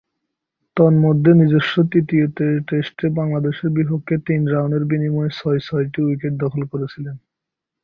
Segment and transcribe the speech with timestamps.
[0.77, 2.25] তন্মধ্যে, নিজস্ব তৃতীয়
[2.67, 7.15] টেস্টে বাংলাদেশের বিপক্ষে তিন রানের বিনিময়ে ছয়-ছয়টি উইকেট দখল করেছিলেন।